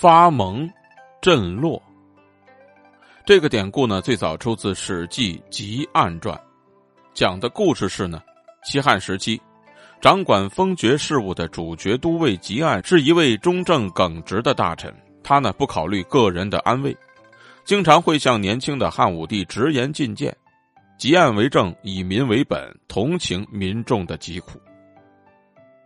[0.00, 0.66] 发蒙
[1.20, 1.82] 震落。
[3.26, 6.34] 这个典故呢，最早出自《史记·吉案传》，
[7.12, 8.22] 讲的故事是呢，
[8.64, 9.38] 西汉时期，
[10.00, 14.90] 掌管封爵事务的主角都尉吉案是一位忠正耿直的大臣，
[15.22, 16.96] 他呢不考虑个人的安危，
[17.66, 20.34] 经常会向年轻的汉武帝直言进谏。
[20.96, 24.58] 集案为政，以民为本，同情民众的疾苦。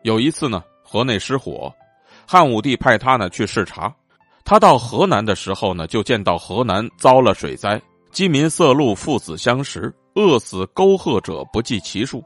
[0.02, 1.74] 有一次呢，河内失火，
[2.24, 3.92] 汉武帝派他呢去视察。
[4.44, 7.80] 他到河南的时候呢，就见到河南遭了水灾，
[8.10, 12.22] 饥民色禄，父子相食，饿死沟壑者不计其数。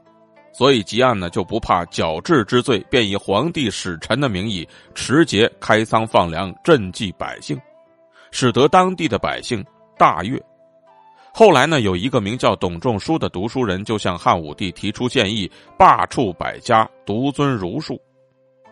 [0.51, 7.57] 所以吉案呢就不怕矫治之罪，便以皇帝使臣的名义持节开仓放粮，赈济百姓，
[8.31, 9.63] 使得当地的百姓
[9.97, 10.41] 大悦。
[11.31, 17.97] 后来呢，有一个名叫董仲舒的读书人，就向汉武帝提出建议，罢黜百家，独尊儒术。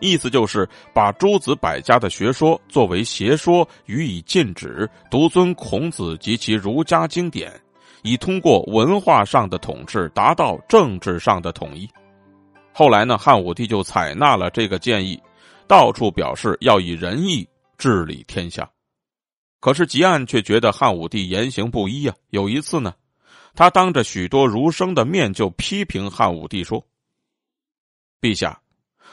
[0.00, 7.52] 意思就是把诸子百家的学说作为邪说予以禁止，独尊孔子及其儒家经典，
[8.02, 11.88] 以通过文化上的统治达到政治上的统一。
[12.72, 15.20] 后来呢，汉武帝就采纳了这个建议，
[15.66, 18.70] 到处表示要以仁义治理天下。
[19.60, 22.14] 可是吉安却觉得汉武帝言行不一呀。
[22.30, 22.94] 有一次呢，
[23.56, 26.80] 他当着许多儒生的面就批评汉武帝说
[28.22, 28.60] ：“陛下，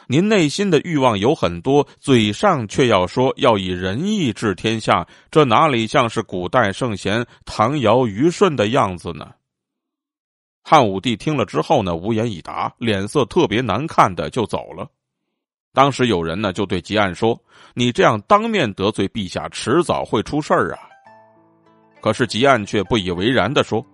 [0.07, 9.31] 您内心的欲望有很多，嘴上却要说要以仁义治天下，这哪里像是古代圣贤唐尧虞舜的样子呢？”
[10.67, 14.87] 汉武帝听了之后呢，无言以答，脸色特别难看的就走了。
[15.73, 17.39] 当时有人呢就对吉安说
[17.75, 20.79] ：“你这样当面得罪陛下，迟早会出事儿啊。”
[22.01, 23.85] 可是吉安却不以为然的说：“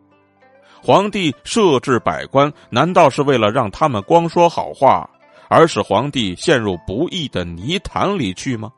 [0.82, 5.10] 皇帝设置百官，难道是为了让他们光说好话，
[5.52, 8.72] 而使皇帝陷入不义的泥潭里去吗？”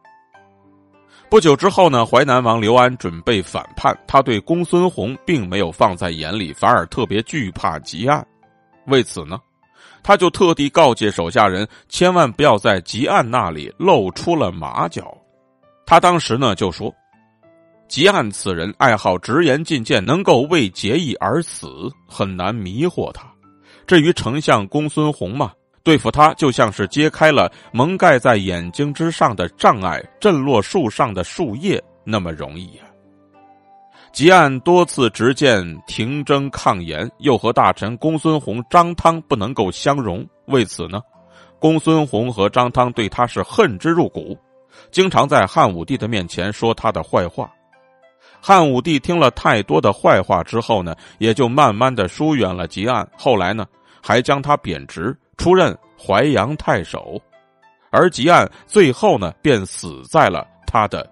[1.29, 8.25] 不久之后呢，淮南王刘安准备反叛，他对公孙弘并没有放在眼里，反而特别惧怕吉安。
[8.87, 9.39] 为此呢。
[10.05, 15.17] 他就特地告诫手下人，千万不要在吉案那里露出了马脚。
[15.85, 16.93] 他当时呢就说
[17.87, 23.31] ：“吉案此人爱好直言进谏，能够为结义而死，很难迷惑他。
[23.87, 32.83] 至于丞相公孙弘嘛，对付他就像是揭开了蒙盖在眼睛之上的障碍，震落树上的树叶那么容易呀。”
[34.13, 40.23] 吉案多次直谏停征抗言，又和大臣公孙弘、张汤不能够相容。
[40.45, 41.01] 为此呢，
[41.57, 44.37] 公孙弘和张汤对他是恨之入骨，
[44.91, 47.51] 经常在汉武帝的面前说他的坏话。
[48.39, 53.09] 汉武帝听了太多的坏话之后呢，也就慢慢的疏远了吉案。
[53.17, 53.65] 后来呢，
[53.99, 57.21] 还将他贬职，出任淮阳太守，
[57.91, 61.09] 而吉案最后呢，便死在了他的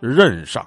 [0.00, 0.66] 任上。